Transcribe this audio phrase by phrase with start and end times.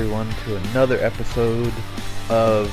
[0.00, 1.74] Everyone to another episode
[2.30, 2.68] of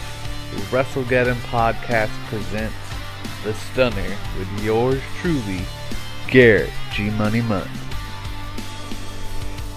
[0.72, 2.74] WrestleGeddon Podcast presents
[3.44, 5.60] The Stunner with yours truly,
[6.30, 7.68] Garrett G Munny Munn.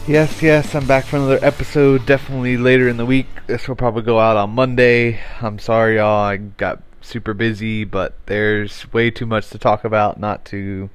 [0.07, 2.07] Yes, yes, I'm back for another episode.
[2.07, 3.27] Definitely later in the week.
[3.49, 5.19] This will probably go out on Monday.
[5.41, 6.23] I'm sorry, y'all.
[6.23, 10.89] I got super busy, but there's way too much to talk about not to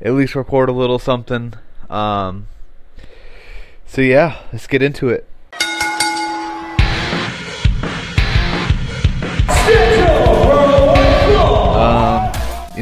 [0.00, 1.54] at least record a little something.
[1.88, 2.48] Um,
[3.86, 5.28] so yeah, let's get into it.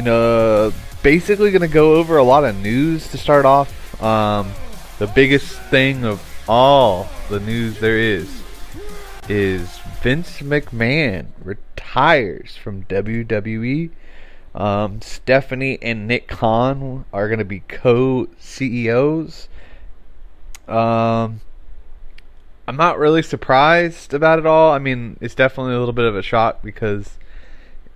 [0.01, 0.73] You know,
[1.03, 4.01] basically gonna go over a lot of news to start off.
[4.01, 4.51] Um,
[4.97, 6.19] the biggest thing of
[6.49, 8.41] all the news there is
[9.29, 13.91] is Vince McMahon retires from WWE.
[14.55, 19.49] Um, Stephanie and Nick Khan are going to be co CEOs.
[20.67, 21.41] Um,
[22.67, 24.71] I'm not really surprised about it all.
[24.71, 27.19] I mean, it's definitely a little bit of a shock because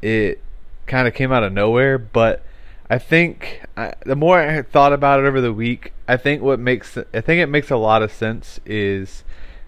[0.03, 0.39] it
[0.87, 1.97] kind of came out of nowhere.
[1.97, 2.43] But
[2.89, 6.59] I think I, the more I thought about it over the week, I think what
[6.59, 9.23] makes I think it makes a lot of sense is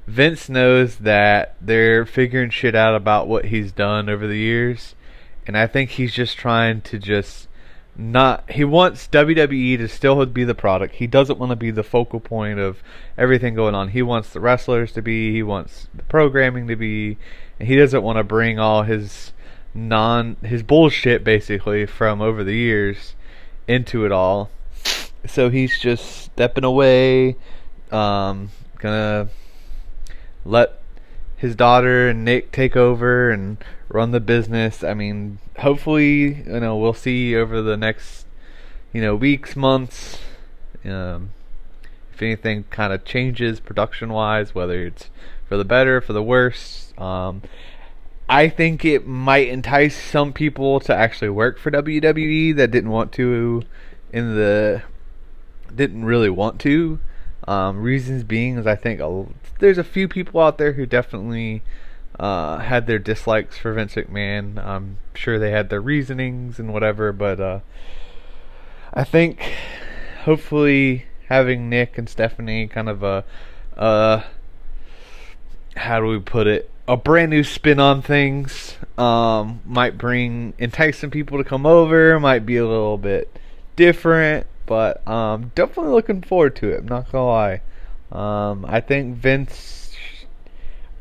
[0.05, 4.95] Vince knows that they're figuring shit out about what he's done over the years,
[5.45, 7.47] and I think he's just trying to just
[7.97, 10.95] not he wants WWE to still be the product.
[10.95, 12.83] He doesn't want to be the focal point of
[13.17, 13.89] everything going on.
[13.89, 17.17] He wants the wrestlers to be, he wants the programming to be,
[17.59, 19.33] and he doesn't want to bring all his
[19.77, 23.13] non his bullshit basically from over the years
[23.67, 24.49] into it all.
[25.25, 27.35] So he's just stepping away,
[27.91, 29.29] um, gonna
[30.43, 30.81] let
[31.35, 33.57] his daughter and Nick take over and
[33.89, 34.83] run the business.
[34.83, 38.25] I mean, hopefully, you know, we'll see over the next,
[38.91, 40.17] you know, weeks, months,
[40.85, 41.31] um,
[42.13, 45.09] if anything kind of changes production wise, whether it's
[45.47, 46.93] for the better, for the worse.
[46.97, 47.43] Um,
[48.29, 53.13] I think it might entice some people to actually work for WWE that didn't want
[53.13, 53.63] to
[54.11, 54.83] in the
[55.73, 56.99] didn't really want to.
[57.47, 59.25] Um, reasons being is I think a,
[59.59, 61.61] there's a few people out there who definitely
[62.19, 64.61] uh, had their dislikes for Vince McMahon.
[64.63, 67.59] I'm sure they had their reasonings and whatever, but uh,
[68.93, 69.39] I think
[70.23, 73.23] hopefully having Nick and Stephanie kind of a
[73.77, 74.23] uh,
[75.77, 80.99] how do we put it a brand new spin on things um, might bring entice
[80.99, 83.37] some people to come over might be a little bit
[83.75, 87.61] different but um, definitely looking forward to it I'm not gonna lie.
[88.11, 89.91] Um, I think Vince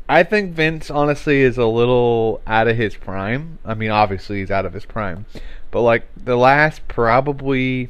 [0.09, 3.59] I think Vince honestly is a little out of his prime.
[3.63, 5.25] I mean obviously he's out of his prime
[5.71, 7.89] but like the last probably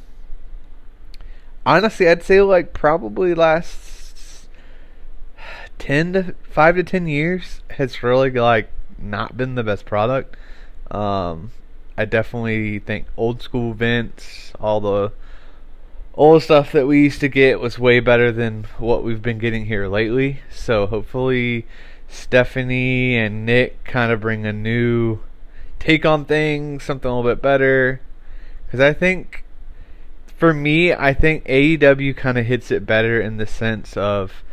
[1.66, 3.97] honestly I'd say like probably last
[5.80, 10.36] 10 to 5 to 10 years has really like not been the best product.
[10.90, 11.52] Um,
[11.98, 15.12] i definitely think old school vince all the
[16.14, 19.66] old stuff that we used to get was way better than what we've been getting
[19.66, 20.42] here lately.
[20.50, 21.68] So hopefully
[22.10, 25.20] stephanie and nick kind of bring a new
[25.78, 28.02] take on things something a little bit better.
[28.66, 29.44] Because i think
[30.26, 34.44] for me i think aew kind of hits it better in the sense of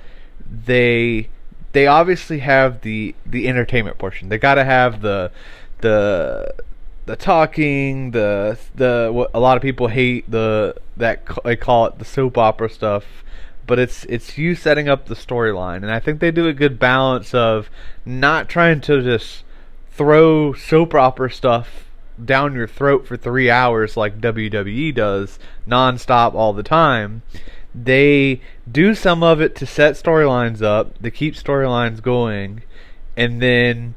[0.50, 1.28] they
[1.72, 4.28] they obviously have the the entertainment portion.
[4.28, 5.30] They got to have the
[5.80, 6.54] the
[7.06, 11.98] the talking, the the what a lot of people hate the that they call it
[11.98, 13.24] the soap opera stuff,
[13.66, 16.78] but it's it's you setting up the storyline, and I think they do a good
[16.78, 17.68] balance of
[18.04, 19.44] not trying to just
[19.90, 21.84] throw soap opera stuff
[22.22, 27.22] down your throat for three hours like WWE does nonstop all the time
[27.74, 28.40] they
[28.70, 32.62] do some of it to set storylines up, to keep storylines going,
[33.16, 33.94] and then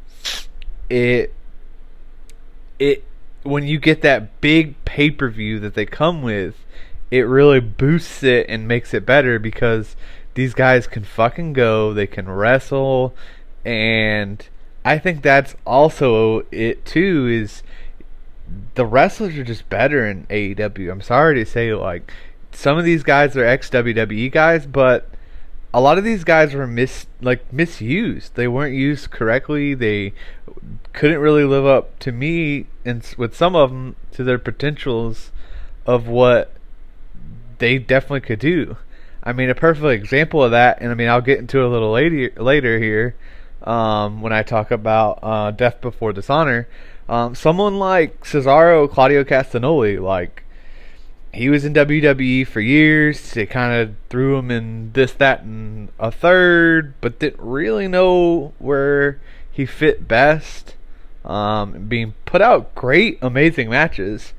[0.89, 1.33] it
[2.79, 3.03] it
[3.43, 6.55] when you get that big pay per view that they come with,
[7.11, 9.95] it really boosts it and makes it better because
[10.33, 13.15] these guys can fucking go, they can wrestle,
[13.63, 14.47] and
[14.83, 17.27] I think that's also it too.
[17.27, 17.63] Is
[18.75, 20.91] the wrestlers are just better in AEW.
[20.91, 22.11] I'm sorry to say, like
[22.57, 25.07] some of these guys are ex WWE guys, but
[25.71, 28.33] a lot of these guys were mis like misused.
[28.33, 29.75] They weren't used correctly.
[29.75, 30.13] They
[30.91, 35.31] couldn't really live up to me and with some of them to their potentials
[35.85, 36.51] of what
[37.59, 38.77] they definitely could do.
[39.23, 41.69] I mean, a perfect example of that, and I mean, I'll get into it a
[41.69, 43.15] little later later here
[43.61, 46.67] um, when I talk about uh, Death Before Dishonor.
[47.07, 50.43] Um, someone like Cesaro, Claudio Castagnoli, like
[51.33, 53.31] he was in WWE for years.
[53.31, 58.53] They kind of threw him in this, that, and a third, but didn't really know
[58.59, 59.19] where
[59.51, 60.75] he fit best.
[61.25, 64.33] Um, being put out great, amazing matches.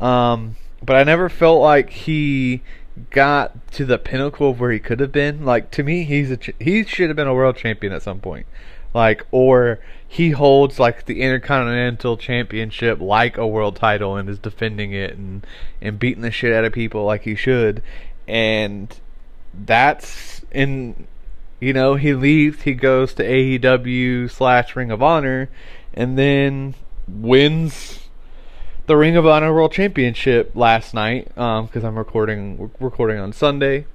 [0.00, 2.62] Um, but I never felt like he
[3.10, 5.44] got to the pinnacle of where he could have been.
[5.44, 8.20] Like to me, he's a ch- he should have been a world champion at some
[8.20, 8.46] point.
[8.92, 14.92] Like or he holds like the intercontinental championship like a world title and is defending
[14.92, 15.46] it and
[15.80, 17.82] and beating the shit out of people like he should.
[18.26, 18.98] And
[19.54, 21.06] that's in
[21.60, 25.48] you know he leaves he goes to AEW slash Ring of Honor
[25.94, 26.74] and then
[27.06, 28.08] wins
[28.86, 33.86] the Ring of Honor World Championship last night because um, I'm recording recording on Sunday.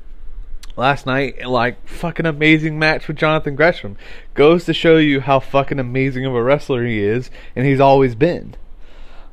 [0.77, 3.95] Last night, like fucking amazing match with Jonathan Gresham
[4.33, 8.13] goes to show you how fucking amazing of a wrestler he is, and he's always
[8.13, 8.55] been.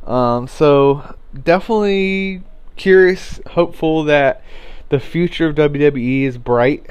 [0.06, 2.43] Um, so definitely
[2.77, 4.43] curious, hopeful that
[4.89, 6.87] the future of WWE is bright.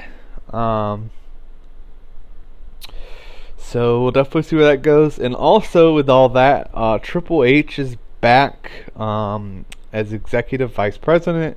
[0.52, 1.10] Um,
[3.56, 5.18] so we'll definitely see where that goes.
[5.18, 11.56] And also with all that, uh, Triple H is back um, as executive vice president.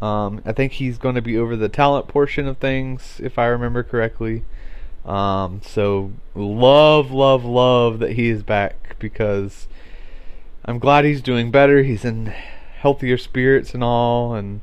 [0.00, 3.46] Um, I think he's going to be over the talent portion of things, if I
[3.46, 4.44] remember correctly.
[5.04, 9.68] Um, so love, love, love that he is back because
[10.64, 11.82] I'm glad he's doing better.
[11.82, 12.26] He's in
[12.78, 14.60] healthier spirits and all, and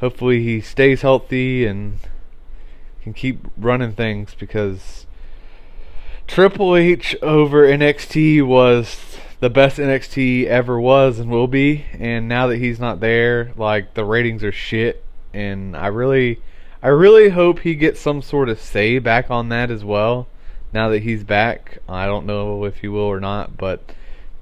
[0.00, 1.98] hopefully he stays healthy and
[3.02, 5.06] can keep running things because
[6.26, 11.84] Triple H over NXT was the best NXT ever was and will be.
[11.92, 15.04] And now that he's not there, like the ratings are shit.
[15.32, 16.40] And I really,
[16.82, 20.28] I really hope he gets some sort of say back on that as well.
[20.72, 23.94] Now that he's back, I don't know if he will or not, but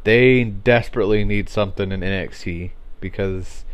[0.04, 3.64] they desperately need something in NXT because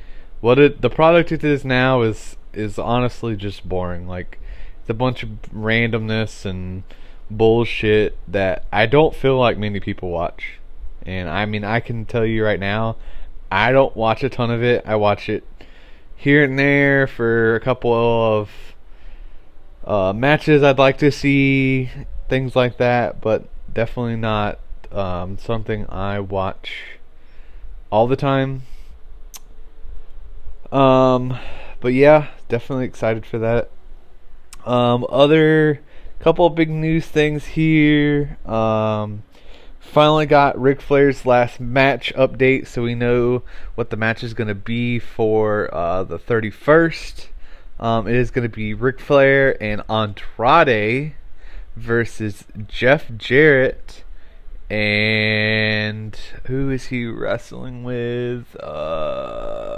[0.41, 4.07] what it the product it is now is is honestly just boring.
[4.09, 4.39] Like
[4.81, 6.83] it's a bunch of randomness and
[7.31, 10.58] bullshit that I don't feel like many people watch.
[11.09, 12.97] And I mean, I can tell you right now,
[13.51, 14.85] I don't watch a ton of it.
[14.87, 15.43] I watch it
[16.15, 18.51] here and there for a couple of
[19.87, 21.89] uh, matches I'd like to see,
[22.29, 24.59] things like that, but definitely not
[24.93, 26.99] um, something I watch
[27.91, 28.65] all the time.
[30.71, 31.39] Um,
[31.81, 33.71] but yeah, definitely excited for that.
[34.67, 35.81] Um, other
[36.21, 38.37] couple big news things here.
[38.45, 39.23] Um,
[39.89, 43.43] Finally got Ric Flair's last match update, so we know
[43.75, 47.29] what the match is going to be for uh, the 31st.
[47.81, 51.15] Um, it is going to be Ric Flair and Andrade
[51.75, 54.05] versus Jeff Jarrett.
[54.69, 56.15] And
[56.45, 58.55] who is he wrestling with?
[58.57, 59.69] Uh,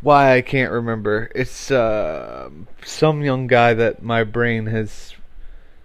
[0.00, 1.30] why I can't remember.
[1.32, 2.50] It's uh,
[2.84, 5.14] some young guy that my brain has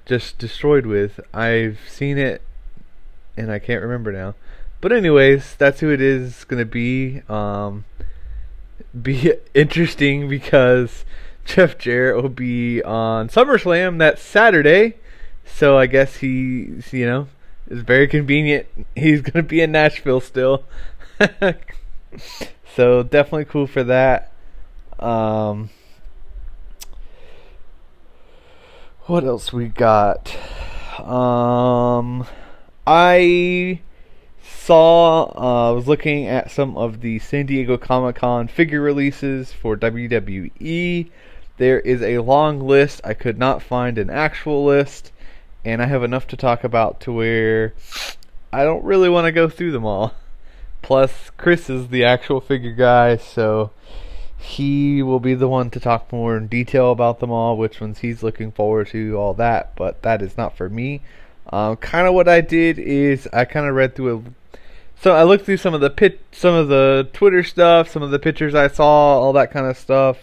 [0.06, 1.20] just destroyed with.
[1.34, 2.42] I've seen it
[3.38, 4.36] and I can't remember now.
[4.82, 7.22] But anyways, that's who it is to be.
[7.30, 7.86] Um,
[9.00, 11.06] be interesting because
[11.46, 14.96] Jeff Jarrett will be on SummerSlam that Saturday.
[15.46, 17.28] So I guess he, you know,
[17.70, 18.68] is very convenient.
[18.96, 20.64] He's to be in Nashville still.
[22.76, 24.32] so definitely cool for that.
[25.00, 25.70] Um,
[29.06, 30.36] what else we got?
[31.00, 32.26] Um,
[32.88, 33.82] I
[34.42, 35.26] saw.
[35.36, 39.76] Uh, I was looking at some of the San Diego Comic Con figure releases for
[39.76, 41.10] WWE.
[41.58, 43.02] There is a long list.
[43.04, 45.12] I could not find an actual list,
[45.66, 47.74] and I have enough to talk about to where
[48.54, 50.14] I don't really want to go through them all.
[50.82, 53.72] Plus, Chris is the actual figure guy, so
[54.44, 58.00] he will be the one to talk more in detail about them all, which ones
[58.00, 59.74] he's looking forward to, all that.
[59.76, 61.02] But that is not for me.
[61.50, 64.60] Um, kind of what I did is I kind of read through a.
[65.00, 68.12] So I looked through some of the pit, some of the Twitter stuff, some of
[68.12, 70.18] the pictures I saw, all that kind of stuff,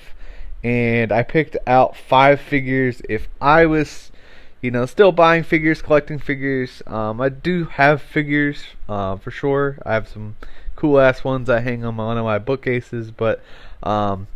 [0.62, 3.00] and I picked out five figures.
[3.08, 4.12] If I was,
[4.60, 9.78] you know, still buying figures, collecting figures, um, I do have figures uh, for sure.
[9.86, 10.36] I have some
[10.80, 13.42] cool ass ones I hang them on my bookcases, but
[13.82, 14.26] um,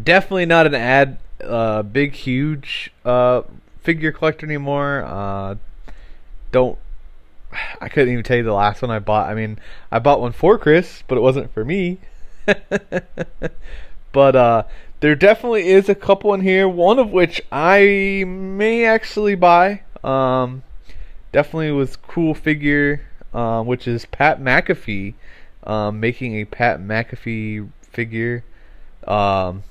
[0.00, 3.40] definitely not an ad, uh, big, huge uh,
[3.80, 5.02] figure collector anymore.
[5.06, 5.54] Uh,
[6.50, 6.78] don't.
[7.80, 9.30] I couldn't even tell you the last one I bought.
[9.30, 9.58] I mean,
[9.90, 11.98] I bought one for Chris, but it wasn't for me.
[14.12, 14.64] but uh,
[15.00, 16.68] there definitely is a couple in here.
[16.68, 19.82] One of which I may actually buy.
[20.04, 20.64] Um,
[21.32, 23.02] definitely was cool figure,
[23.32, 25.14] uh, which is Pat McAfee
[25.64, 28.44] um, making a Pat McAfee figure.
[29.06, 29.62] Um,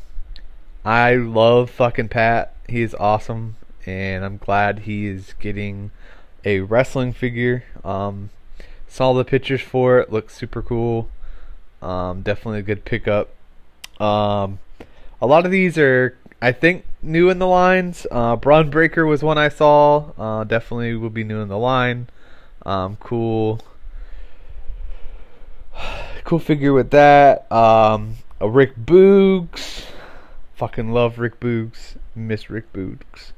[0.83, 2.55] I love fucking Pat.
[2.67, 3.55] He is awesome,
[3.85, 5.91] and I'm glad he is getting
[6.43, 7.63] a wrestling figure.
[7.83, 8.29] Um,
[8.87, 10.11] saw the pictures for it.
[10.11, 11.09] Looks super cool.
[11.81, 13.29] Um, definitely a good pickup.
[13.99, 14.59] Um,
[15.21, 18.07] a lot of these are, I think, new in the lines.
[18.09, 20.11] Uh, Bron Breakker was one I saw.
[20.17, 22.07] Uh, definitely will be new in the line.
[22.65, 23.61] Um, cool.
[26.23, 27.51] Cool figure with that.
[27.51, 29.85] Um, a Rick Boogs.
[30.55, 31.97] Fucking love Rick Boogs.
[32.15, 33.31] Miss Rick Boogs.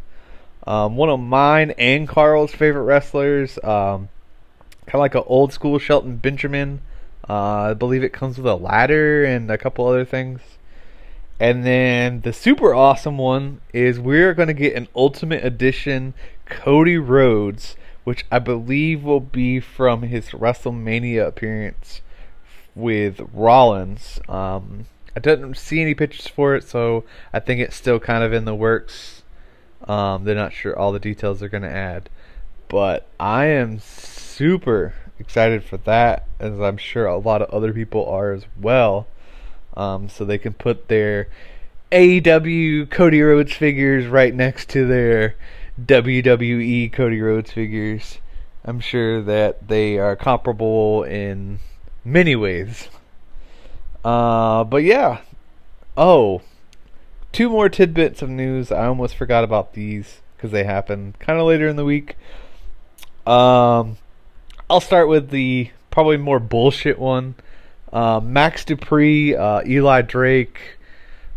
[0.68, 3.58] Um, one of mine and Carl's favorite wrestlers.
[3.64, 4.10] Um,
[4.86, 6.82] kind of like an old school Shelton Benjamin.
[7.28, 10.42] Uh, I believe it comes with a ladder and a couple other things.
[11.40, 16.14] And then the super awesome one is we're going to get an Ultimate Edition
[16.46, 22.02] Cody Rhodes, which I believe will be from his WrestleMania appearance
[22.76, 24.20] with Rollins.
[24.28, 28.34] Um, I didn't see any pictures for it, so I think it's still kind of
[28.34, 29.24] in the works.
[29.88, 32.10] Um, they're not sure all the details they're going to add.
[32.68, 38.08] But I am super excited for that, as I'm sure a lot of other people
[38.08, 39.08] are as well.
[39.76, 41.28] Um, so they can put their
[41.92, 45.36] AEW Cody Rhodes figures right next to their
[45.80, 48.20] WWE Cody Rhodes figures.
[48.66, 51.60] I'm sure that they are comparable in
[52.04, 52.90] many ways.
[54.04, 55.22] Uh, but yeah.
[55.96, 56.42] Oh,
[57.32, 58.72] two more tidbits of news.
[58.72, 62.16] I almost forgot about these because they happened kind of later in the week.
[63.26, 63.98] Um,
[64.70, 67.36] I'll start with the probably more bullshit one.
[67.92, 70.80] Uh, Max Dupri, uh, Eli Drake.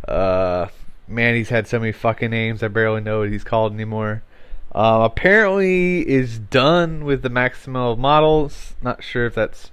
[0.08, 0.68] Uh,
[1.06, 2.62] man, he's had so many fucking names.
[2.62, 4.22] I barely know what he's called anymore.
[4.74, 8.74] Uh, apparently, is done with the Maximo models.
[8.82, 9.70] Not sure if that's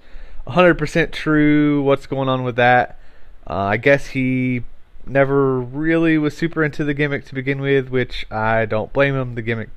[0.47, 1.83] 100% true.
[1.83, 2.99] What's going on with that?
[3.47, 4.63] Uh, I guess he
[5.05, 9.35] never really was super into the gimmick to begin with, which I don't blame him.
[9.35, 9.69] The gimmick,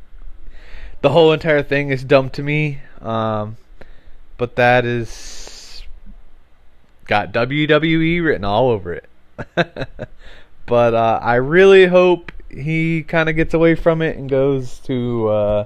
[1.00, 2.80] the whole entire thing is dumb to me.
[3.00, 3.56] Um,
[4.36, 5.82] but that is
[7.06, 9.08] got WWE written all over it.
[10.66, 15.28] but uh, I really hope he kind of gets away from it and goes to
[15.28, 15.64] uh,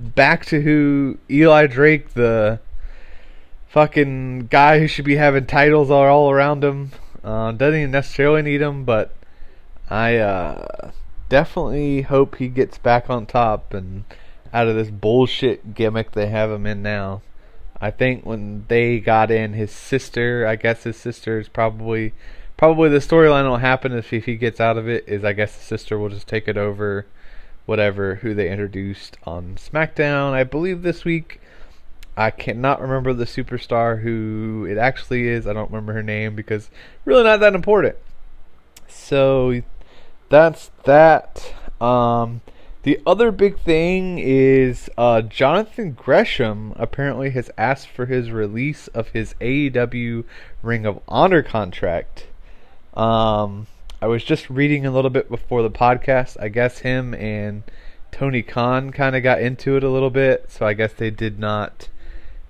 [0.00, 2.60] back to who Eli Drake, the
[3.74, 6.92] fucking guy who should be having titles all, all around him.
[7.24, 9.12] Uh, doesn't even necessarily need them, but
[9.90, 10.92] I uh,
[11.28, 14.04] definitely hope he gets back on top and
[14.52, 17.22] out of this bullshit gimmick they have him in now.
[17.80, 22.12] I think when they got in his sister, I guess his sister is probably
[22.56, 25.56] probably the storyline will happen if, if he gets out of it is I guess
[25.56, 27.06] the sister will just take it over
[27.66, 31.40] whatever who they introduced on SmackDown I believe this week.
[32.16, 35.46] I cannot remember the superstar who it actually is.
[35.46, 36.70] I don't remember her name because
[37.04, 37.96] really not that important.
[38.86, 39.62] So
[40.28, 41.54] that's that.
[41.80, 42.40] Um,
[42.84, 49.08] the other big thing is uh, Jonathan Gresham apparently has asked for his release of
[49.08, 50.24] his AEW
[50.62, 52.26] Ring of Honor contract.
[52.94, 53.66] Um,
[54.00, 56.36] I was just reading a little bit before the podcast.
[56.38, 57.64] I guess him and
[58.12, 61.38] Tony Khan kind of got into it a little bit, so I guess they did
[61.38, 61.88] not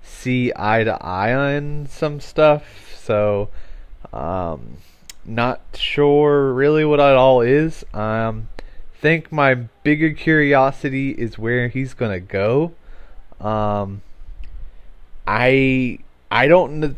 [0.05, 2.95] see eye to eye on some stuff.
[2.97, 3.49] So,
[4.13, 4.77] um,
[5.25, 7.83] not sure really what it all is.
[7.93, 8.47] Um,
[9.05, 12.73] think my bigger curiosity is where he's gonna go.
[13.39, 14.01] Um,
[15.27, 15.99] I
[16.31, 16.97] I don't.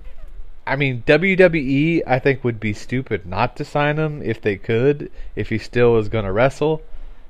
[0.65, 5.11] I mean, WWE I think would be stupid not to sign him if they could,
[5.35, 6.81] if he still is gonna wrestle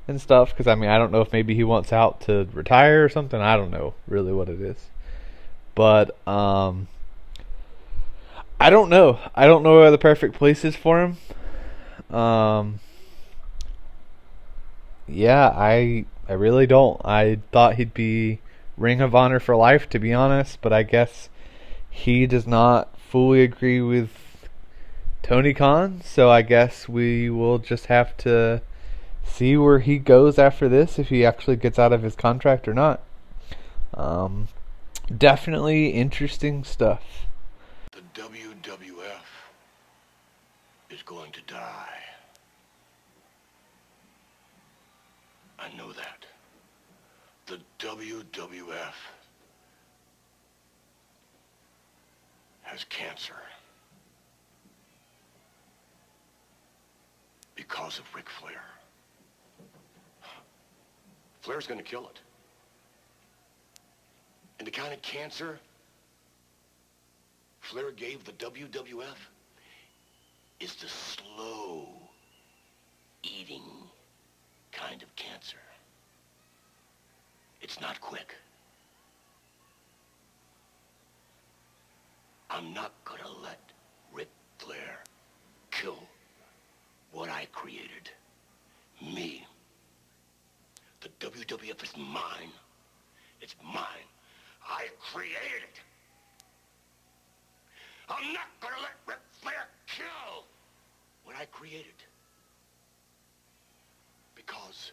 [0.08, 0.50] and stuff.
[0.50, 3.40] Because I mean, I don't know if maybe he wants out to retire or something.
[3.40, 4.90] I don't know really what it is,
[5.78, 6.88] but um,
[8.60, 9.20] I don't know.
[9.36, 12.16] I don't know where the perfect place is for him.
[12.18, 12.80] Um,
[15.08, 17.00] yeah, I I really don't.
[17.06, 18.40] I thought he'd be
[18.76, 21.30] Ring of Honor for life, to be honest, but I guess
[21.92, 24.10] he does not fully agree with
[25.22, 28.64] Tony Khan, so I guess we will just have to
[29.24, 32.74] see where he goes after this, if he actually gets out of his contract or
[32.74, 33.02] not.
[33.94, 34.48] Um,
[35.16, 37.04] definitely interesting stuff.
[37.92, 39.28] The WWF
[40.90, 42.00] is going to die.
[45.60, 46.26] I know that.
[47.48, 48.94] The WWF
[52.64, 53.36] has cancer.
[57.56, 58.62] Because of Ric Flair.
[61.42, 62.20] Flair's gonna kill it.
[64.60, 65.60] And the kind of cancer
[67.68, 69.18] Flair gave the WWF
[70.60, 71.90] is the slow
[73.24, 73.64] eating
[74.72, 75.58] kind of cancer.
[77.62, 78.34] It's not quick.
[82.50, 83.60] I'm not gonna let
[84.14, 85.04] Ric Flair
[85.70, 86.02] kill
[87.12, 88.10] what I created.
[89.02, 89.46] Me.
[91.02, 92.52] The WWF is mine.
[93.42, 94.08] It's mine.
[94.70, 95.80] I created it.
[98.10, 100.46] I'm not gonna let Ric Flair kill
[101.24, 102.04] what I created.
[104.36, 104.92] Because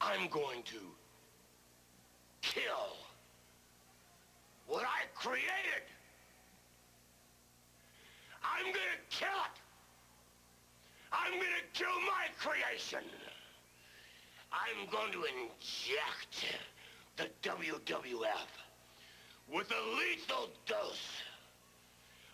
[0.00, 0.78] I'm going to
[2.42, 2.96] kill
[4.66, 5.86] what I created.
[8.42, 9.60] I'm gonna kill it.
[11.12, 13.04] I'm gonna kill my creation.
[14.52, 16.44] I'm going to inject
[17.16, 18.50] the WWF
[19.52, 21.22] with a lethal dose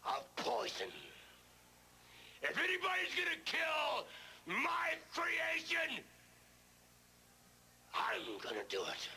[0.07, 0.93] of poison.
[2.43, 4.07] If anybody's gonna kill
[4.47, 6.05] my creation,
[7.95, 9.09] I'm gonna do it.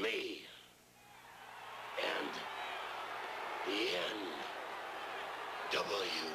[0.00, 0.42] Me
[1.98, 2.30] and
[3.66, 3.88] the
[5.76, 6.32] NWO.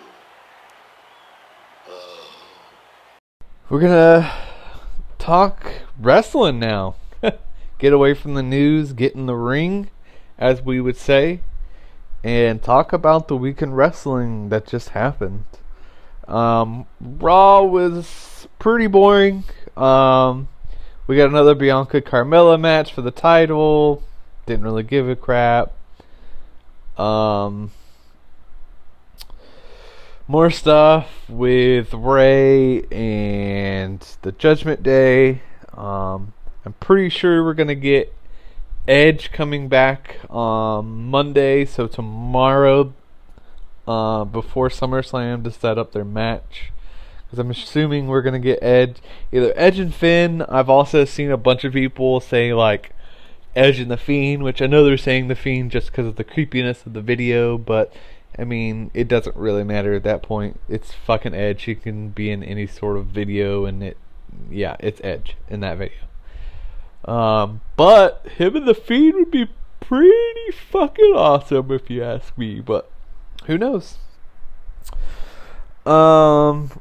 [3.70, 4.47] We're gonna
[5.28, 5.62] talk
[6.00, 6.96] wrestling now.
[7.80, 9.90] get away from the news, get in the ring,
[10.38, 11.42] as we would say,
[12.24, 15.44] and talk about the weekend wrestling that just happened.
[16.30, 19.44] Um, Raw was pretty boring.
[19.76, 20.48] Um,
[21.08, 24.04] we got another Bianca Carmella match for the title.
[24.46, 25.74] Didn't really give a crap.
[26.98, 27.72] Um,
[30.28, 35.42] more stuff with Rey and the Judgment Day.
[35.74, 36.34] Um,
[36.66, 38.14] I'm pretty sure we're gonna get
[38.90, 42.94] Edge coming back on Monday, so tomorrow,
[43.88, 46.74] uh, before SummerSlam to set up their match.
[47.26, 48.98] Because I'm assuming we're gonna get Edge,
[49.32, 50.42] either Edge and Finn.
[50.42, 52.92] I've also seen a bunch of people say like
[53.56, 56.26] Edge and the Fiend, which I know they're saying the Fiend just because of the
[56.26, 57.94] creepiness of the video, but
[58.38, 60.60] I mean, it doesn't really matter at that point.
[60.70, 61.64] It's fucking Edge.
[61.64, 63.98] He can be in any sort of video, and it,
[64.50, 65.98] yeah, it's Edge in that video.
[67.06, 72.60] Um, but him and the Fiend would be pretty fucking awesome if you ask me.
[72.60, 72.90] But
[73.46, 73.98] who knows?
[75.86, 76.72] Um,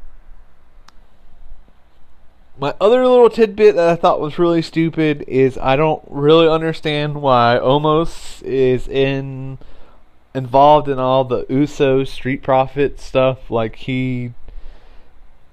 [2.58, 7.22] my other little tidbit that I thought was really stupid is I don't really understand
[7.22, 9.58] why Omos is in
[10.36, 13.50] involved in all the Uso Street Profit stuff.
[13.50, 14.32] Like he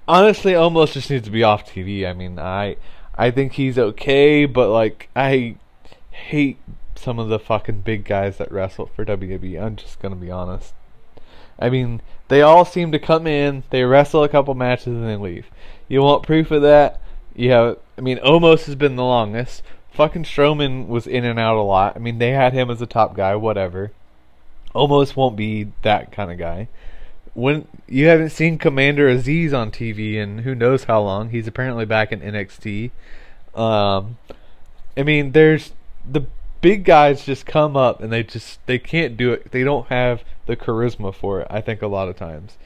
[0.08, 2.08] honestly almost just needs to be off TV.
[2.08, 2.76] I mean, I
[3.18, 5.56] I think he's okay, but like I
[6.12, 6.58] hate
[6.96, 9.62] some of the fucking big guys that wrestle for WWE.
[9.62, 10.74] I'm just gonna be honest.
[11.58, 15.22] I mean, they all seem to come in, they wrestle a couple matches, and then
[15.22, 15.50] leave.
[15.88, 17.00] You want proof of that?
[17.36, 19.64] Yeah, I mean, Omos has been the longest.
[19.92, 21.96] Fucking Strowman was in and out a lot.
[21.96, 23.92] I mean, they had him as a top guy, whatever.
[24.76, 26.68] Omos won't be that kind of guy.
[27.34, 31.86] When you haven't seen Commander Azeez on TV in who knows how long, he's apparently
[31.86, 32.92] back in NXT.
[33.56, 34.18] Um,
[34.96, 35.74] I mean, there's
[36.10, 36.26] the
[36.62, 39.52] big guys just come up and they just they can't do it.
[39.52, 41.48] They don't have the charisma for it.
[41.50, 42.58] I think a lot of times,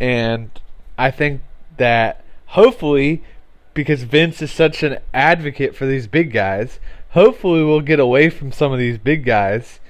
[0.00, 0.50] and
[0.98, 1.42] I think
[1.76, 3.22] that hopefully
[3.74, 8.50] because Vince is such an advocate for these big guys, hopefully we'll get away from
[8.50, 9.80] some of these big guys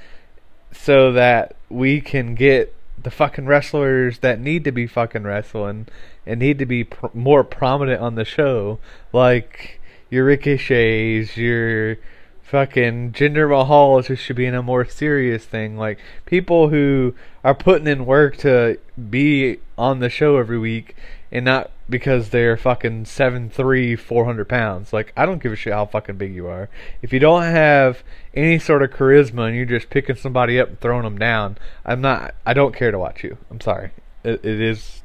[0.82, 5.86] so that we can get the fucking wrestlers that need to be fucking wrestling
[6.24, 8.78] and need to be pr- more prominent on the show,
[9.12, 11.96] like your Ricochets, your
[12.42, 17.54] fucking Jinder Mahals, who should be in a more serious thing, like people who are
[17.54, 18.78] putting in work to
[19.10, 20.96] be on the show every week
[21.30, 24.92] and not because they're fucking 7'3", 400 pounds.
[24.92, 26.68] Like, I don't give a shit how fucking big you are.
[27.02, 28.02] If you don't have
[28.34, 32.00] any sort of charisma and you're just picking somebody up and throwing them down, I'm
[32.00, 33.38] not, I don't care to watch you.
[33.50, 33.90] I'm sorry.
[34.24, 35.02] it, it is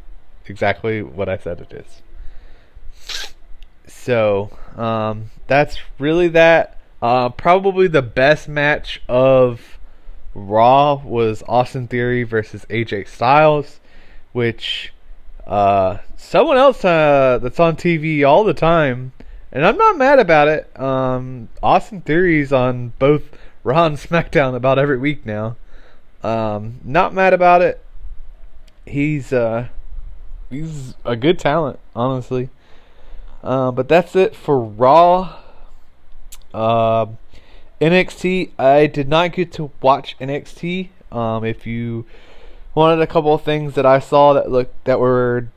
[0.47, 2.01] exactly what I said it is.
[3.87, 6.79] So, um, that's really that.
[7.01, 9.79] Uh, probably the best match of
[10.33, 13.79] Raw was Austin Theory versus AJ Styles,
[14.33, 14.93] which
[15.47, 19.11] uh, someone else uh, that's on TV all the time,
[19.51, 20.79] and I'm not mad about it.
[20.79, 23.23] Um, Austin Theory's on both
[23.63, 25.55] Raw and SmackDown about every week now.
[26.23, 27.83] Um, not mad about it.
[28.85, 29.67] He's uh,
[30.49, 32.49] he's a good talent, honestly.
[33.43, 35.37] Uh, but that's it for Raw.
[36.53, 37.07] Uh,
[37.79, 40.89] NXT, I did not get to watch NXT.
[41.11, 42.05] Um, if you
[42.73, 45.47] wanted the couple of things that I saw that looked that were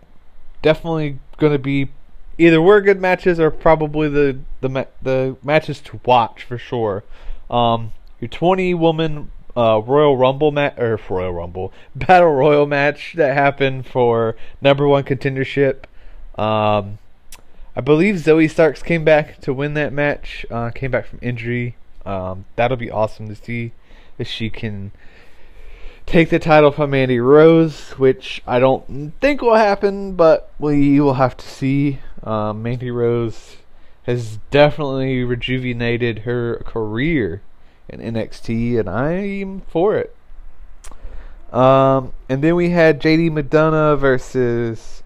[0.63, 1.91] definitely going to be
[2.39, 7.05] either were good matches or probably the the the matches to watch for sure.
[7.51, 13.35] Um, your 20 woman uh, Royal Rumble match or Royal Rumble Battle Royal match that
[13.35, 15.85] happened for number one contendership.
[16.37, 16.99] Um,
[17.77, 20.47] I believe Zoey Starks came back to win that match.
[20.51, 21.77] Uh, came back from injury.
[22.07, 23.73] Um, that'll be awesome to see
[24.19, 24.93] if she can
[26.07, 31.15] take the title from Mandy Rose, which I don't think will happen, but we will
[31.15, 32.01] have to see.
[32.23, 33.57] Um, Mandy Rose
[34.05, 37.43] has definitely rejuvenated her career
[37.89, 40.15] in NXT, and I'm for it.
[41.53, 45.03] Um, and then we had JD McDonagh versus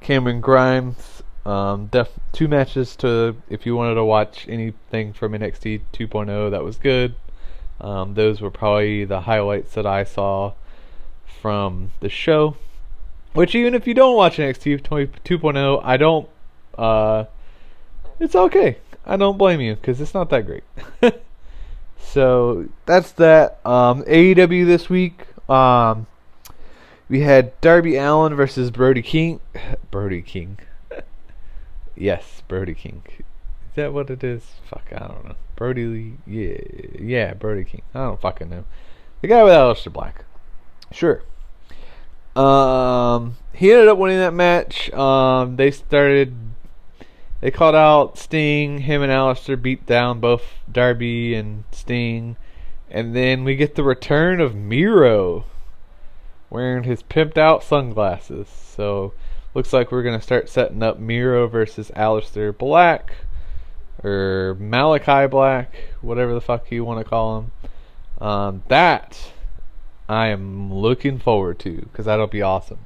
[0.00, 1.22] Cameron Grimes.
[1.46, 6.64] Um, def- two matches to if you wanted to watch anything from NXT 2.0 that
[6.64, 7.14] was good.
[7.80, 10.54] Um, those were probably the highlights that I saw
[11.40, 12.56] from the show.
[13.32, 16.28] Which even if you don't watch NXT 2.0, I don't.
[16.78, 17.24] Uh,
[18.20, 18.78] it's okay.
[19.04, 20.64] I don't blame you because it's not that great.
[21.98, 23.58] so that's that.
[23.66, 25.26] Um, AEW this week.
[25.50, 26.06] Um,
[27.08, 29.40] we had Darby Allin versus Brody King.
[29.90, 30.58] Brody King.
[31.96, 33.02] yes, Brody King.
[33.08, 34.44] Is that what it is?
[34.70, 35.36] Fuck, I don't know.
[35.56, 36.18] Brody.
[36.26, 36.58] Yeah,
[36.98, 37.82] yeah, Brody King.
[37.94, 38.64] I don't fucking know.
[39.20, 40.24] The guy with Aleister Black.
[40.92, 41.22] Sure.
[42.36, 44.92] Um, he ended up winning that match.
[44.92, 46.34] Um, they started.
[47.40, 48.80] They called out Sting.
[48.80, 52.36] Him and Aleister beat down both Darby and Sting,
[52.90, 55.44] and then we get the return of Miro,
[56.50, 58.48] wearing his pimped out sunglasses.
[58.48, 59.12] So,
[59.54, 63.12] looks like we're gonna start setting up Miro versus Aleister Black,
[64.04, 67.52] or Malachi Black, whatever the fuck you want to call him.
[68.20, 69.32] Um, that
[70.08, 72.84] I am looking forward to because that'll be awesome.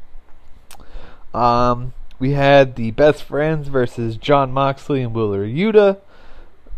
[1.34, 5.98] Um, we had the best friends versus Jon Moxley and Wheeler Yuta.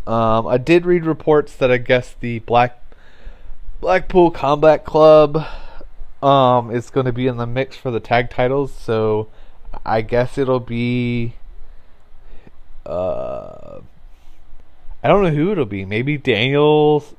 [0.07, 2.79] Um, I did read reports that I guess the Black
[3.79, 5.45] Blackpool Combat Club
[6.21, 9.29] um, is going to be in the mix for the tag titles, so
[9.85, 11.35] I guess it'll be.
[12.85, 13.81] Uh,
[15.03, 15.85] I don't know who it'll be.
[15.85, 17.15] Maybe Daniels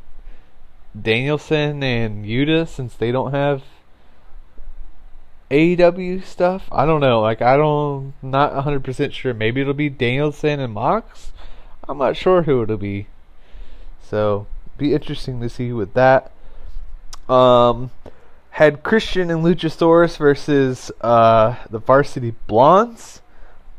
[1.00, 3.62] Danielson and Yuta since they don't have
[5.50, 6.68] AEW stuff.
[6.70, 7.20] I don't know.
[7.20, 9.34] Like I don't not 100% sure.
[9.34, 11.32] Maybe it'll be Danielson and Mox.
[11.88, 13.08] I'm not sure who it'll be.
[14.02, 14.46] So,
[14.78, 16.32] be interesting to see with that.
[17.28, 17.90] Um
[18.52, 23.22] had Christian and Luchasaurus versus uh, the Varsity Blondes.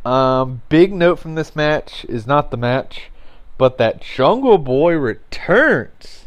[0.04, 3.12] Um, big note from this match is not the match,
[3.64, 6.26] but that Jungle Boy returns.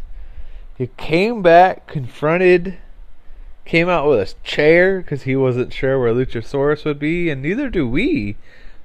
[0.79, 2.79] He came back, confronted,
[3.66, 7.68] came out with a chair because he wasn't sure where Luchasaurus would be, and neither
[7.68, 8.37] do we.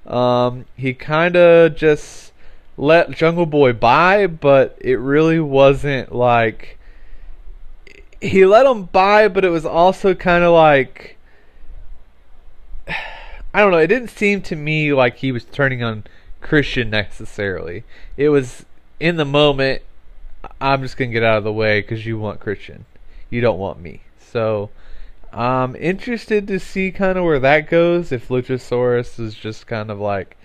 [0.06, 2.34] Um, he kind of just
[2.76, 6.78] let Jungle Boy by, but it really wasn't like.
[8.20, 11.18] He let him by, but it was also kind of like.
[13.54, 13.78] I don't know.
[13.78, 16.04] It didn't seem to me like he was turning on
[16.41, 17.84] Christian necessarily.
[18.17, 18.65] It was
[18.99, 19.82] in the moment
[20.60, 22.86] I'm just gonna get out of the way because you want Christian,
[23.30, 24.01] you don't want me.
[24.19, 24.69] So
[25.32, 28.12] I'm interested to see kind of where that goes.
[28.12, 30.38] If Luchasaurus is just kind of like,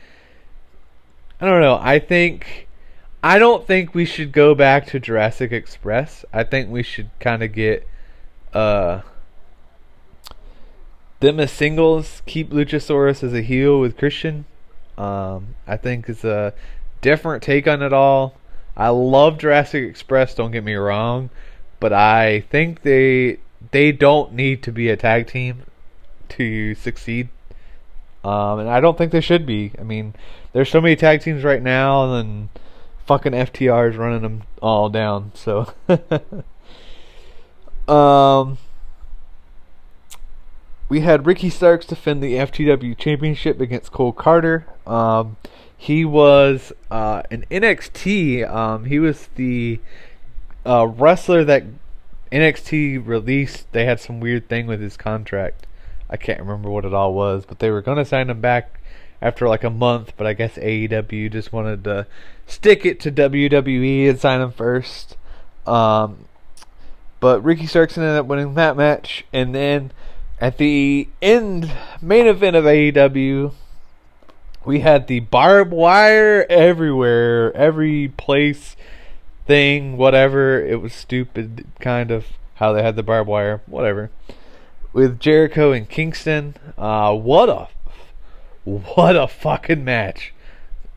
[1.41, 1.79] I don't know.
[1.81, 2.69] I think
[3.23, 6.25] I don't think we should go back to Jurassic Express.
[6.33, 7.87] I think we should kind of get
[8.53, 9.01] uh
[11.21, 12.23] them as singles.
[12.27, 14.45] Keep Luchasaurus as a heel with Christian.
[14.99, 16.55] Um, I think it's a
[17.01, 18.35] different take on it all.
[18.77, 20.35] I love Jurassic Express.
[20.35, 21.31] Don't get me wrong,
[21.81, 23.39] but I think they
[23.71, 25.63] they don't need to be a tag team
[26.31, 27.29] to succeed.
[28.25, 29.73] Um, and I don't think they should be.
[29.79, 30.15] I mean,
[30.53, 32.49] there's so many tag teams right now, and
[33.07, 35.31] fucking FTR is running them all down.
[35.35, 35.73] So,
[37.93, 38.59] um,
[40.89, 44.65] we had Ricky Starks defend the FTW Championship against Cole Karter.
[44.89, 45.37] Um,
[45.77, 48.49] he was uh, an NXT.
[48.49, 49.81] Um, he was the
[50.65, 51.65] uh, wrestler that
[52.31, 53.71] NXT released.
[53.73, 55.67] They had some weird thing with his contract.
[56.09, 58.81] I can't remember what it all was, but they were going to sign him back
[59.21, 60.13] after like a month.
[60.17, 62.07] But I guess AEW just wanted to
[62.47, 65.17] stick it to WWE and sign him first.
[65.67, 66.27] Um,
[67.19, 69.91] but Ricky Starks ended up winning that match, and then
[70.41, 73.53] at the end main event of AEW,
[74.65, 78.77] we had the barbed wire everywhere, every place.
[79.47, 80.61] thing, whatever.
[80.61, 84.11] It was stupid, kind of how they had the barbed wire, whatever.
[84.93, 87.69] With Jericho and Kingston, uh, what a,
[88.65, 90.35] what a fucking match!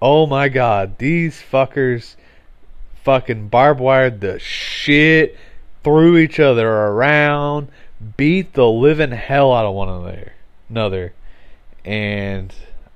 [0.01, 2.15] Oh my god, these fuckers,
[3.03, 5.37] fucking barbed wired the shit,
[5.83, 7.67] threw each other around,
[8.17, 10.33] beat the living hell out of one another,
[10.69, 11.13] another,
[11.83, 12.53] and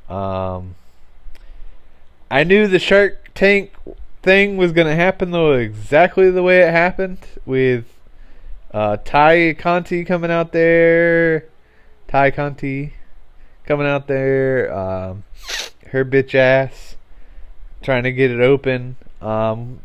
[0.09, 0.75] um,
[2.29, 3.71] I knew the Shark Tank
[4.21, 7.85] thing was going to happen though exactly the way it happened with
[8.73, 11.45] uh, Tay Conti coming out there,
[12.07, 12.93] Ty Conti
[13.65, 15.23] coming out there, um,
[15.87, 16.95] her bitch ass
[17.81, 18.95] trying to get it open.
[19.21, 19.81] Um,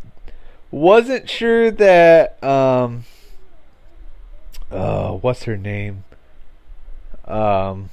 [0.70, 3.04] wasn't sure that um,
[4.70, 6.04] uh, what's her name?
[7.24, 7.90] Um,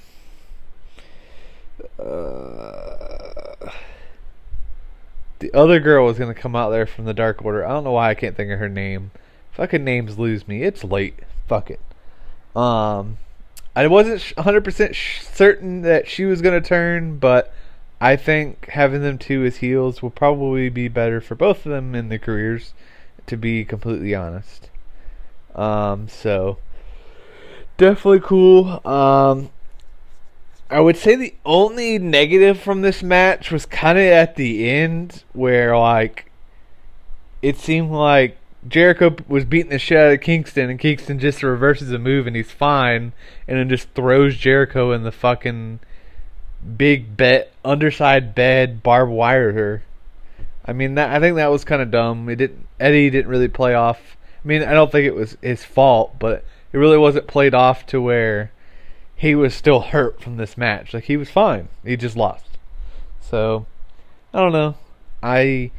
[1.99, 3.71] uh,
[5.39, 7.65] the other girl was gonna come out there from the Dark Order.
[7.65, 9.11] I don't know why I can't think of her name.
[9.51, 10.63] Fucking names lose me.
[10.63, 11.19] It's late.
[11.47, 11.79] Fuck it.
[12.55, 13.17] Um,
[13.75, 14.95] I wasn't 100%
[15.33, 17.53] certain that she was gonna turn, but
[17.99, 21.95] I think having them two as heels will probably be better for both of them
[21.95, 22.73] in their careers.
[23.27, 24.69] To be completely honest.
[25.55, 26.59] Um, so
[27.77, 28.85] definitely cool.
[28.88, 29.49] Um,
[30.69, 35.23] I would say the only negative from this match was kind of at the end
[35.33, 36.31] where like
[37.41, 41.91] it seemed like Jericho was beating the shit out of Kingston and Kingston just reverses
[41.91, 43.13] a move and he's fine
[43.47, 45.79] and then just throws Jericho in the fucking
[46.75, 49.83] big bet underside bed barbed wire her.
[50.65, 52.27] I mean that I think that was kind of dumb.
[52.27, 54.17] It didn't Eddie didn't really play off.
[54.43, 57.86] I mean I don't think it was his fault, but it really wasn't played off
[57.88, 58.51] to where
[59.15, 60.93] he was still hurt from this match.
[60.93, 61.69] Like he was fine.
[61.84, 62.58] He just lost.
[63.21, 63.65] So
[64.34, 64.75] I don't know.
[65.23, 65.71] I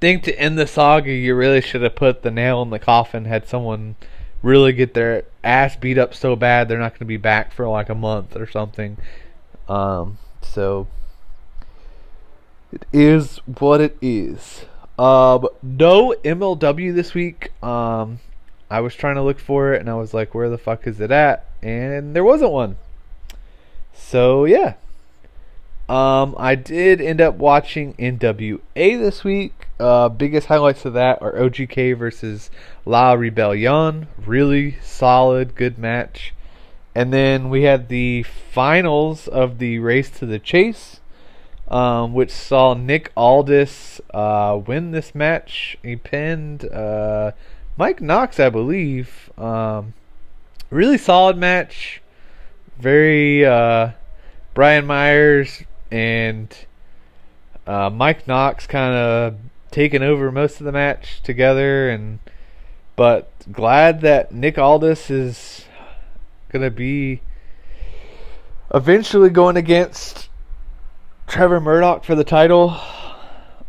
[0.00, 3.24] think to end the saga, you really should have put the nail in the coffin.
[3.24, 3.96] Had someone
[4.42, 7.66] really get their ass beat up so bad they're not going to be back for
[7.66, 8.96] like a month or something.
[9.68, 10.86] Um, so
[12.70, 14.66] it is what it is.
[14.98, 17.50] Um, no MLW this week.
[17.62, 18.20] Um,
[18.70, 21.00] I was trying to look for it and I was like, where the fuck is
[21.00, 21.46] it at?
[21.62, 22.76] And there wasn't one.
[23.94, 24.74] So yeah.
[25.88, 29.68] Um, I did end up watching NWA this week.
[29.78, 32.50] Uh, biggest highlights of that are OGK versus
[32.86, 34.06] La Rebellion.
[34.24, 36.32] Really solid, good match.
[36.94, 41.00] And then we had the finals of the Race to the Chase,
[41.68, 45.76] um, which saw Nick Aldis uh, win this match.
[45.82, 47.32] He pinned uh,
[47.76, 49.30] Mike Knox, I believe.
[49.36, 49.94] Um,
[50.70, 52.02] really solid match
[52.78, 53.90] very uh,
[54.52, 56.54] Brian Myers and
[57.66, 59.36] uh, Mike Knox kind of
[59.70, 62.18] taking over most of the match together, and
[62.96, 65.64] but glad that Nick Aldis is
[66.50, 67.20] gonna be
[68.72, 70.28] eventually going against
[71.26, 72.78] Trevor Murdoch for the title.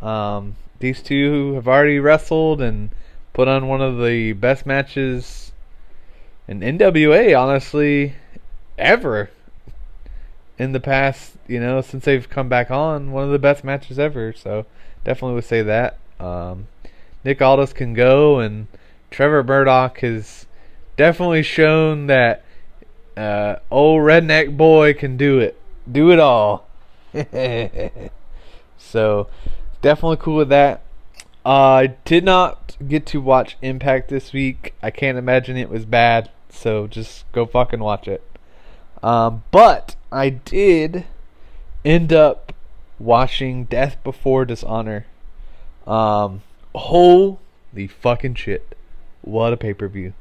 [0.02, 2.90] Um, these two have already wrestled and
[3.36, 5.52] put on one of the best matches
[6.48, 8.16] in NWA, honestly
[8.78, 9.30] ever
[10.58, 14.00] in the past, you know, since they've come back on, one of the best matches
[14.00, 14.32] ever.
[14.32, 14.66] So
[15.04, 15.98] definitely would say that.
[16.18, 16.68] Um,
[17.26, 18.68] Nick Aldis can go, and
[19.12, 20.46] Trevor Murdoch has
[20.96, 22.42] definitely shown that
[23.18, 25.60] uh, old redneck boy can do it,
[25.92, 26.70] do it all.
[28.78, 29.28] so
[29.82, 30.85] definitely cool with that.
[31.46, 34.74] I uh, did not get to watch Impact this week.
[34.82, 36.32] I can't imagine it was bad.
[36.50, 38.24] So just go fucking watch it.
[39.04, 41.06] Um, but I did
[41.84, 42.52] end up
[42.98, 45.06] watching Death Before Dishonor.
[45.86, 46.42] Um,
[46.74, 48.76] holy fucking shit.
[49.22, 50.14] What a pay per view.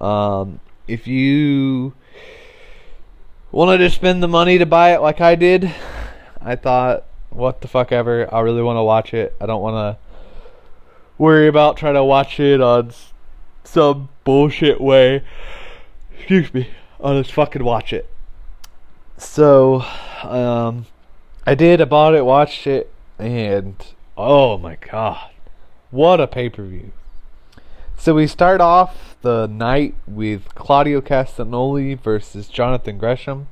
[0.00, 1.92] Um, if you
[3.52, 5.74] wanted to spend the money to buy it like I did,
[6.40, 8.32] I thought, what the fuck ever.
[8.32, 9.36] I really want to watch it.
[9.38, 10.05] I don't want to
[11.18, 12.92] worry about trying to watch it on
[13.64, 15.22] some bullshit way.
[16.16, 16.68] Excuse me.
[17.00, 18.08] I'll just fucking watch it.
[19.18, 19.82] So,
[20.22, 20.86] um,
[21.46, 21.80] I did.
[21.80, 23.76] I bought it, watched it, and
[24.16, 25.30] oh my god,
[25.90, 26.92] what a pay per view!
[27.96, 33.46] So we start off the night with Claudio Castagnoli versus Jonathan Gresham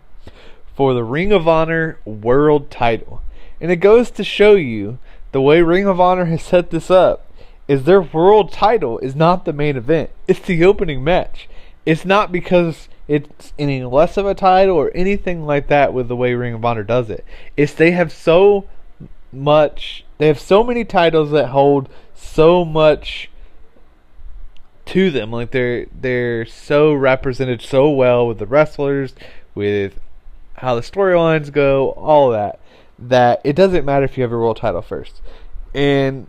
[0.75, 3.23] for the Ring of Honor World Title,
[3.61, 4.99] and it goes to show you
[5.33, 7.31] the way Ring of Honor has set this up
[7.67, 11.49] is their world title is not the main event; it's the opening match.
[11.87, 16.17] It's not because it's any less of a title or anything like that with the
[16.17, 17.25] way Ring of Honor does it.
[17.57, 18.67] It's they have so
[19.33, 23.31] much they have so many titles that hold so much
[24.87, 25.31] to them.
[25.31, 29.15] Like they're they're so represented so well with the wrestlers,
[29.55, 30.01] with
[30.55, 32.61] how the storylines go, all that.
[32.99, 35.21] That it doesn't matter if you have a world title first,
[35.75, 36.29] and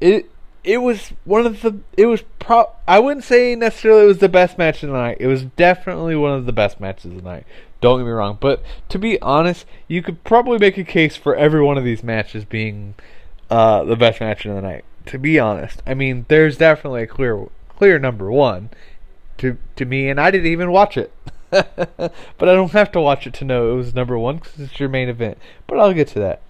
[0.00, 0.30] it
[0.64, 4.28] it was one of the it was pro I wouldn't say necessarily it was the
[4.28, 5.18] best match of the night.
[5.20, 7.46] It was definitely one of the best matches of the night.
[7.80, 11.36] Don't get me wrong, but to be honest, you could probably make a case for
[11.36, 12.94] every one of these matches being
[13.50, 14.84] uh, the best match of the night.
[15.06, 18.70] To be honest, I mean, there's definitely a clear clear number one
[19.38, 21.12] to to me, and I didn't even watch it.
[21.50, 24.78] but I don't have to watch it to know it was number one because it's
[24.78, 25.38] your main event.
[25.66, 26.42] But I'll get to that.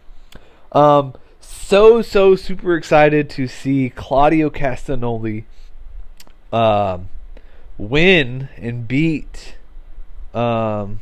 [0.72, 1.14] Um,
[1.50, 5.44] so so super excited to see Claudio Castagnoli
[6.52, 7.08] um,
[7.78, 9.56] win and beat
[10.34, 11.00] um,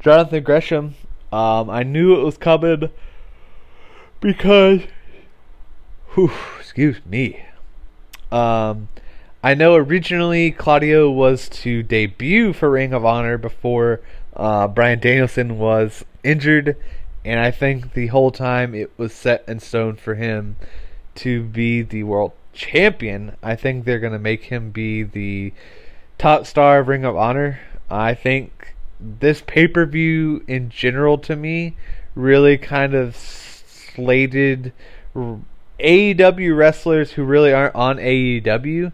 [0.00, 0.96] Jonathan Gresham.
[1.32, 2.90] Um, I knew it was coming
[4.20, 4.80] because,
[6.14, 7.44] whew, excuse me.
[8.32, 8.88] Um,
[9.44, 14.00] I know originally Claudio was to debut for Ring of Honor before
[14.34, 16.76] uh, Bryan Danielson was injured,
[17.24, 20.56] and I think the whole time it was set in stone for him
[21.16, 23.36] to be the world champion.
[23.42, 25.52] I think they're going to make him be the
[26.18, 27.60] top star of Ring of Honor.
[27.90, 31.76] I think this pay per view in general to me
[32.14, 34.72] really kind of slated
[35.14, 38.92] AEW wrestlers who really aren't on AEW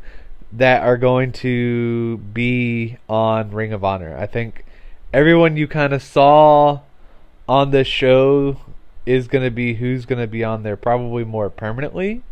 [0.52, 4.16] that are going to be on Ring of Honor.
[4.16, 4.64] I think
[5.12, 6.80] everyone you kind of saw
[7.48, 8.58] on this show
[9.04, 12.22] is going to be who's going to be on there probably more permanently.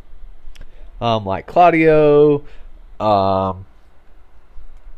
[1.00, 2.44] Um, like Claudio,
[2.98, 3.66] um,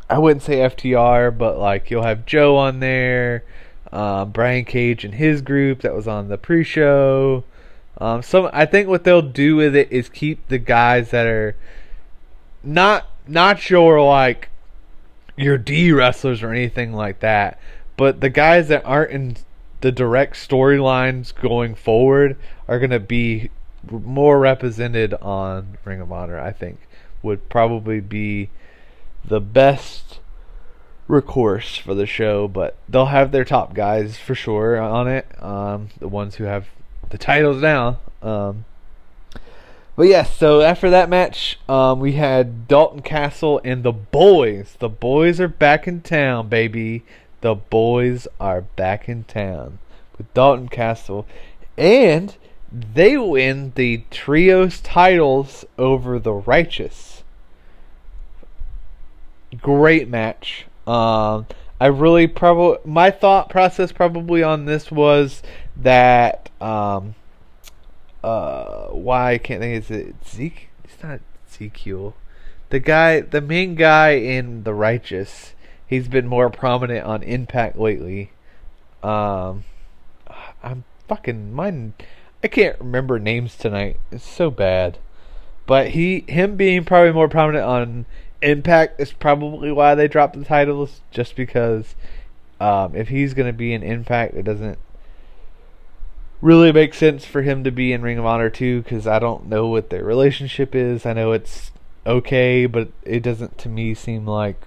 [0.08, 3.44] I wouldn't say FTR, but like you'll have Joe on there,
[3.92, 7.44] uh, Brian Cage and his group that was on the pre-show.
[7.98, 11.56] Um, so I think what they'll do with it is keep the guys that are
[12.62, 14.50] not not your like
[15.36, 17.58] your D wrestlers or anything like that,
[17.96, 19.36] but the guys that aren't in
[19.86, 23.48] the direct storylines going forward are going to be
[23.88, 26.40] more represented on Ring of Honor.
[26.40, 26.80] I think
[27.22, 28.50] would probably be
[29.24, 30.18] the best
[31.06, 35.24] recourse for the show, but they'll have their top guys for sure on it.
[35.40, 36.66] Um, the ones who have
[37.10, 38.00] the titles now.
[38.20, 38.64] Um,
[39.94, 44.74] but yes, yeah, so after that match, um, we had Dalton Castle and the boys.
[44.80, 47.04] The boys are back in town, baby.
[47.40, 49.78] The boys are back in town
[50.16, 51.26] with Dalton Castle,
[51.76, 52.34] and
[52.72, 57.22] they win the trios titles over the Righteous.
[59.60, 60.66] Great match.
[60.86, 61.46] Um,
[61.80, 65.42] I really probably my thought process probably on this was
[65.76, 67.14] that um,
[68.24, 70.68] uh, why I can't think is it Zeke?
[70.84, 72.16] It's not Ezekiel.
[72.70, 75.54] The guy, the main guy in The Righteous,
[75.86, 78.30] he's been more prominent on Impact lately.
[79.02, 79.64] Um,
[80.62, 81.94] I'm fucking mine.
[82.42, 83.98] I can't remember names tonight.
[84.10, 84.98] It's so bad.
[85.66, 88.06] But he, him being probably more prominent on
[88.42, 91.00] Impact is probably why they dropped the titles.
[91.10, 91.94] Just because,
[92.60, 94.78] um, if he's gonna be in Impact, it doesn't
[96.40, 99.46] really makes sense for him to be in Ring of Honor too because I don't
[99.46, 101.06] know what their relationship is.
[101.06, 101.70] I know it's
[102.06, 104.60] okay, but it doesn't to me seem like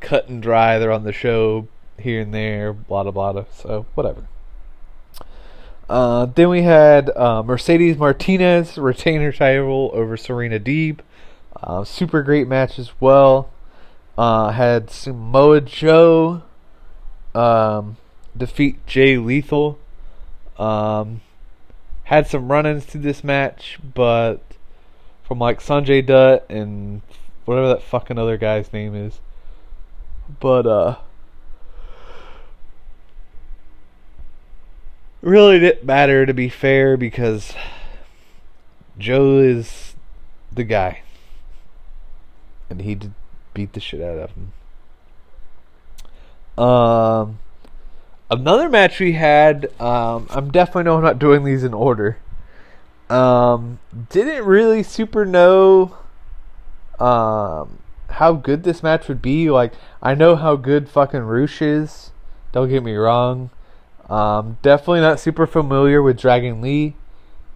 [0.00, 0.78] cut and dry.
[0.78, 3.44] They're on the show here and there, blah blah blah.
[3.52, 4.28] So whatever.
[5.88, 11.00] Uh, then we had uh, Mercedes Martinez retain her title over Serena Deeb.
[11.62, 13.50] Uh, super great match as well.
[14.16, 16.42] Uh, had Samoa Joe
[17.34, 17.96] um,
[18.36, 19.78] defeat Jay Lethal.
[20.58, 21.22] Um,
[22.04, 24.40] had some run-ins to this match, but
[25.22, 27.02] from like Sanjay Dutt and
[27.44, 29.20] whatever that fucking other guy's name is.
[30.40, 30.96] But uh
[35.20, 37.54] really didn't matter to be fair because
[38.98, 39.94] Joe is
[40.52, 41.02] the guy.
[42.70, 43.14] And he did
[43.54, 44.52] beat the shit out of him.
[46.64, 47.38] Um
[48.30, 49.70] another match we had.
[49.80, 52.18] Um, I'm definitely know I'm not doing these in order.
[53.10, 53.78] Um,
[54.10, 55.96] didn't really super know
[56.98, 59.50] um, how good this match would be.
[59.50, 62.10] Like I know how good fucking Rush is.
[62.52, 63.50] Don't get me wrong.
[64.08, 66.96] Um, definitely not super familiar with Dragon Lee,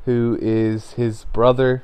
[0.04, 1.82] who is his brother.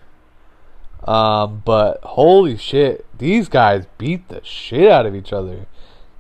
[1.07, 5.67] Um, but holy shit, these guys beat the shit out of each other.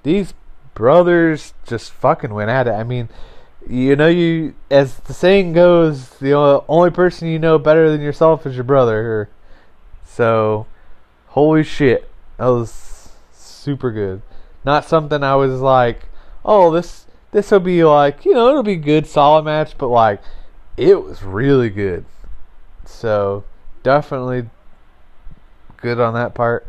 [0.03, 0.32] These
[0.74, 2.72] brothers just fucking went at it.
[2.72, 3.11] I mean,
[3.68, 6.32] you know, you as the saying goes, the
[6.68, 9.28] only person you know better than yourself is your brother.
[10.07, 10.66] So
[11.38, 12.07] Holy shit.
[12.39, 14.22] That was super good.
[14.64, 16.09] Not something I was like,
[16.45, 20.20] oh, this this will be like, you know, it'll be good, solid match, but like,
[20.76, 22.07] it was really good.
[22.86, 23.45] So,
[23.82, 24.49] definitely
[25.76, 26.66] good on that part.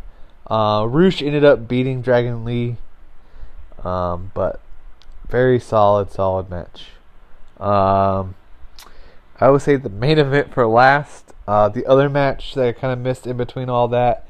[0.47, 2.78] Uh, Rush ended up beating Dragon Lee,
[3.84, 4.59] um, but
[5.30, 6.88] very solid, solid match.
[7.59, 8.36] Um,
[9.39, 11.34] I would say the main event for last.
[11.47, 14.26] Uh, the other match that I kind of missed in between all that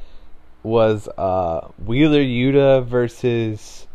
[0.64, 3.88] was uh, Wheeler Yuta versus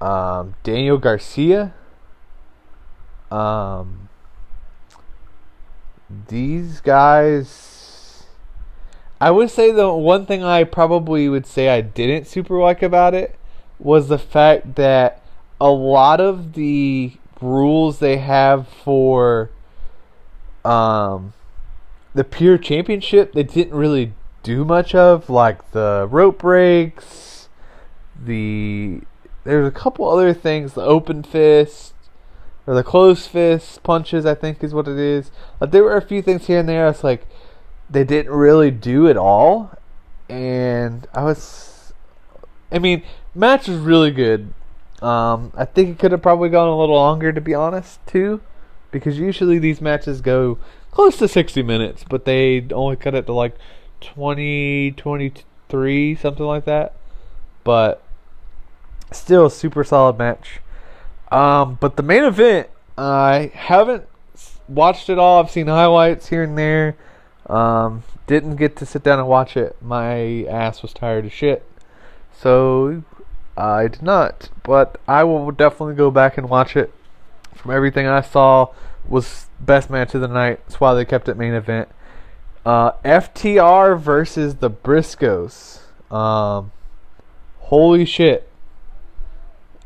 [0.00, 1.74] um, Daniel Garcia.
[3.30, 4.08] Um,
[6.28, 8.24] these guys,
[9.20, 13.14] I would say the one thing I probably would say I didn't super like about
[13.14, 13.38] it
[13.78, 15.22] was the fact that
[15.60, 19.50] a lot of the rules they have for
[20.64, 21.32] um,
[22.14, 24.12] the pure championship they didn't really
[24.46, 27.48] do much of, like the rope breaks,
[28.24, 29.00] the
[29.42, 31.94] there's a couple other things, the open fist
[32.64, 35.32] or the closed fist punches, I think is what it is.
[35.60, 36.86] Like there were a few things here and there.
[36.86, 37.26] It's like
[37.90, 39.72] they didn't really do it all,
[40.28, 41.92] and I was,
[42.70, 43.02] I mean,
[43.34, 44.54] match was really good.
[45.02, 48.40] Um, I think it could have probably gone a little longer, to be honest, too,
[48.92, 50.58] because usually these matches go
[50.92, 53.56] close to 60 minutes, but they only cut it to like
[54.00, 56.94] 20, 23, something like that.
[57.64, 58.02] But
[59.12, 60.60] still super solid match.
[61.30, 64.06] Um, but the main event, I haven't
[64.68, 65.42] watched it all.
[65.42, 66.96] I've seen highlights here and there.
[67.46, 69.76] Um, didn't get to sit down and watch it.
[69.80, 71.64] My ass was tired of shit.
[72.32, 73.02] So
[73.56, 74.50] I did not.
[74.62, 76.92] But I will definitely go back and watch it.
[77.54, 78.72] From everything I saw,
[79.08, 80.60] was best match of the night.
[80.66, 81.88] That's why they kept it main event.
[82.66, 85.78] Uh, FTR versus the Briscoes.
[86.10, 86.72] Um,
[87.58, 88.48] holy shit.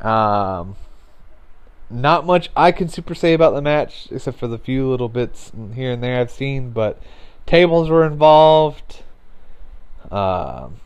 [0.01, 0.75] Um,
[1.91, 5.51] not much I can super say about the match, except for the few little bits
[5.75, 6.71] here and there I've seen.
[6.71, 6.99] But
[7.45, 9.03] tables were involved.
[10.09, 10.79] Um,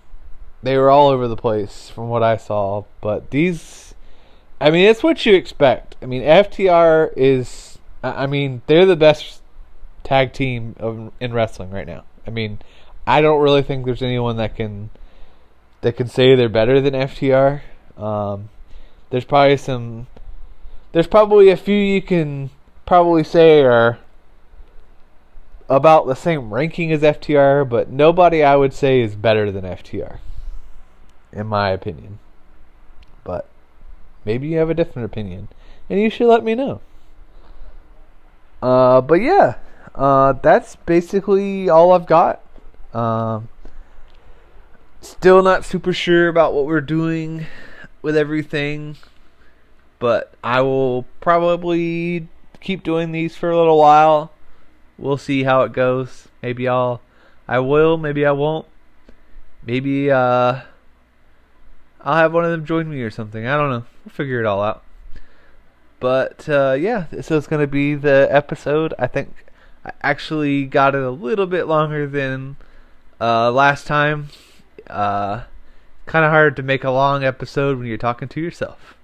[0.63, 2.83] they were all over the place from what I saw.
[2.99, 3.95] But these,
[4.59, 5.95] I mean, it's what you expect.
[6.01, 9.41] I mean, FTR is, I mean, they're the best
[10.05, 12.05] tag team of, in wrestling right now.
[12.25, 12.59] I mean,
[13.05, 14.89] I don't really think there's anyone that can
[15.81, 17.61] that can say they're better than FTR.
[17.97, 18.49] Um,
[19.09, 20.07] there's probably some.
[20.93, 22.49] There's probably a few you can
[22.85, 23.99] probably say are
[25.67, 30.19] about the same ranking as FTR, but nobody I would say is better than FTR,
[31.33, 32.19] in my opinion.
[33.23, 33.47] But
[34.23, 35.49] maybe you have a different opinion,
[35.89, 36.81] and you should let me know.
[38.61, 39.55] Uh, but yeah,
[39.95, 42.41] uh, that's basically all I've got.
[42.93, 43.49] Um,
[45.01, 47.45] still not super sure about what we're doing
[48.01, 48.97] with everything,
[49.99, 52.27] but I will probably
[52.59, 54.31] keep doing these for a little while.
[54.97, 56.27] We'll see how it goes.
[56.41, 57.01] Maybe I'll,
[57.47, 57.97] I will.
[57.97, 58.67] Maybe I won't.
[59.65, 60.61] Maybe uh,
[62.01, 63.47] I'll have one of them join me or something.
[63.47, 63.85] I don't know.
[64.05, 64.83] We'll figure it all out.
[65.99, 68.93] But uh, yeah, this is going to be the episode.
[68.99, 69.45] I think
[69.85, 72.55] I actually got it a little bit longer than
[73.21, 74.29] uh, last time.
[74.87, 75.43] Uh,
[76.07, 78.95] kind of hard to make a long episode when you're talking to yourself.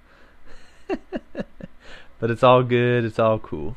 [2.18, 3.04] but it's all good.
[3.04, 3.76] It's all cool.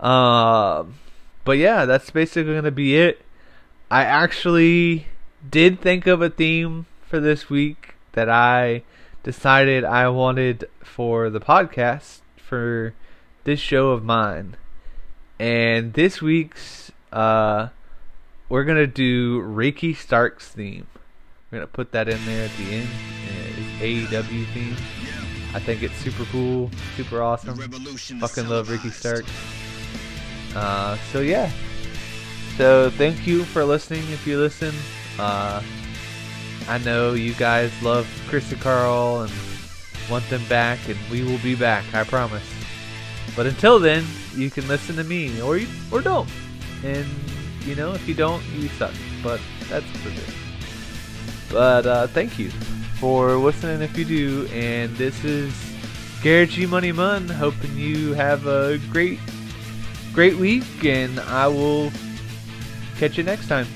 [0.00, 0.96] Um,
[1.44, 3.22] but yeah, that's basically going to be it.
[3.90, 5.06] I actually
[5.48, 8.82] did think of a theme for this week that I
[9.22, 12.92] decided I wanted for the podcast for
[13.44, 14.56] this show of mine.
[15.38, 17.68] And this week's, uh,
[18.48, 20.86] we're gonna do Ricky Starks' theme.
[21.50, 22.88] We're gonna put that in there at the end.
[23.56, 24.76] It's AEW theme.
[25.54, 27.56] I think it's super cool, super awesome.
[27.56, 29.30] Fucking love Ricky Starks.
[30.54, 31.50] Uh, so yeah.
[32.56, 34.02] So thank you for listening.
[34.10, 34.74] If you listen,
[35.18, 35.62] uh,
[36.68, 39.32] I know you guys love Chris and Carl and
[40.10, 41.84] want them back, and we will be back.
[41.94, 42.42] I promise.
[43.36, 44.04] But until then,
[44.38, 46.30] you can listen to me, or you, or don't.
[46.84, 47.06] And
[47.62, 48.94] you know, if you don't, you suck.
[49.22, 50.34] But that's it is.
[51.50, 52.50] But uh, thank you
[53.00, 54.46] for listening if you do.
[54.52, 55.52] And this is
[56.22, 59.18] Garrett G Munny Munn, hoping you have a great,
[60.12, 60.64] great week.
[60.84, 61.90] And I will
[62.98, 63.66] catch you next time.